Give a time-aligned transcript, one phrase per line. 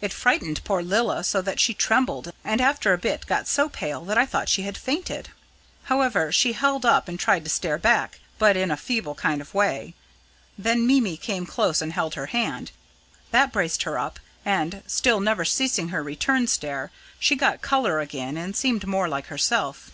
[0.00, 4.04] It frightened poor Lilla so that she trembled, and after a bit got so pale
[4.04, 5.30] that I thought she had fainted.
[5.90, 9.54] However, she held up and tried to stare back, but in a feeble kind of
[9.54, 9.94] way.
[10.56, 12.70] Then Mimi came close and held her hand.
[13.32, 18.36] That braced her up, and still, never ceasing her return stare she got colour again
[18.36, 19.90] and seemed more like herself."